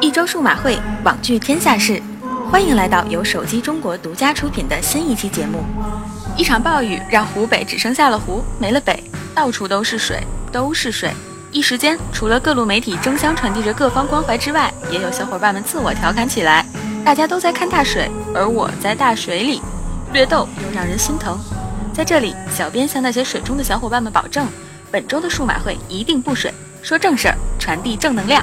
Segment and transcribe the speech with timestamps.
[0.00, 2.00] 一周数码会，网聚天下事，
[2.50, 5.64] 欢迎来到由手机中国独家出品的新一期节目。
[6.36, 9.02] 一场暴雨让湖北只剩下了湖，没了北，
[9.34, 10.22] 到处都是水，
[10.52, 11.10] 都是水。
[11.50, 16.64] 一时间，除了各路媒体争相传递着各方关怀之外，也有小伙伴们自我调侃起来。
[17.04, 19.60] 大家都在看大水，而我在大水里，
[20.12, 21.38] 略逗又让人心疼。
[21.92, 24.46] 在这里，小编向那些水中的小伙伴们保证，
[24.90, 26.52] 本周的数码会一定不水，
[26.82, 27.34] 说正事儿，
[27.68, 28.42] 传递正能量。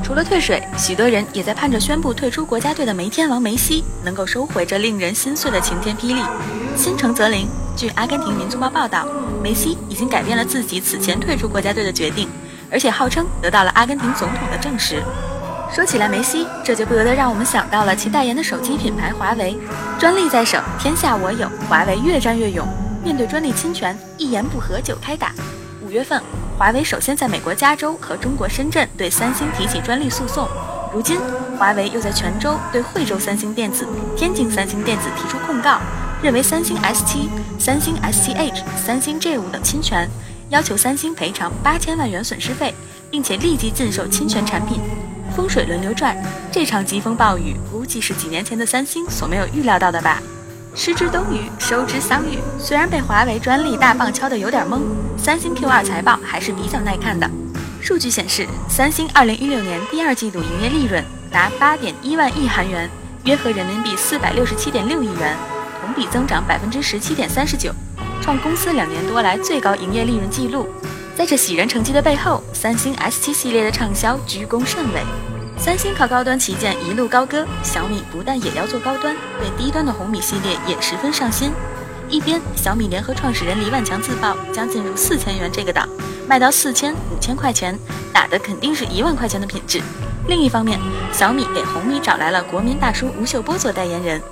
[0.00, 6.22] 除了退水，许多人也在盼着宣布退出国家队的梅天王梅西能够收回这令人心碎的晴天霹雳。
[6.76, 7.48] 心诚则灵。
[7.76, 9.08] 据阿根廷民族报报道，
[9.42, 12.28] 梅西已经改变了自己此前退出国家队的决定，
[12.70, 15.02] 而且号称得到了阿根廷总统的证实。
[15.74, 19.58] 说起来，梅西这就不由得让我们想到了其代言的手机品牌华为，
[19.98, 21.50] 专利在手，天下我有。
[21.68, 22.64] 华为越战越勇，
[23.02, 25.32] 面对专利侵权，一言不合就开打。
[25.84, 26.22] 五月份，
[26.58, 30.48] 华为首先在美国加州和中国深圳对三星提起专利诉讼，
[30.92, 31.16] 如今
[31.56, 35.78] 华为又在泉州对惠州三星电子、天津三星电子提出控告，
[36.20, 37.28] 认为三星 S7、
[37.60, 40.10] 三星 S7H、三星 J5 等侵权，
[40.48, 42.74] 要求三星赔偿八千万元损失费，
[43.08, 44.80] 并且立即禁售侵权产品。
[45.36, 46.16] 风水轮流转，
[46.50, 50.20] 这场疾风暴雨估计是几年前的三星所没有预料到的吧。
[50.78, 52.38] 失之东隅，收之桑榆。
[52.56, 54.80] 虽然被华为专利大棒敲得有点懵，
[55.18, 57.28] 三星 Q2 财报还是比较耐看的。
[57.82, 62.88] 数据显示，三星2016年第二季度营业利润达8.1万亿韩元，
[63.24, 65.36] 约合人民币467.6亿元，
[65.80, 67.72] 同比增长17.39%，
[68.22, 70.68] 创公司两年多来最高营业利润记录。
[71.16, 75.02] 在这喜人成绩的背后，三星 S7 系列的畅销居功甚伟。
[75.58, 81.52] 三星靠高端旗舰一路高歌，小米不但也要做高端，对低端的红米系列也十分上心。
[82.08, 85.86] 一边，小米联合创始人李万强自曝将进入四千元这个档，
[86.28, 87.76] 卖到四千、五千块钱，
[88.12, 89.82] 打的肯定是一万块钱的品质。
[90.28, 90.78] 另一方面，
[91.12, 94.22] 小米给红米找来了国民大叔吴秀波做代言人。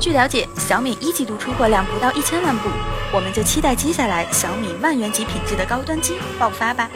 [0.00, 2.68] 据了解，小米一季度出货量不到一千万部。
[3.12, 6.90] 我们就期待接下来小米万元级品质的高端机爆发吧。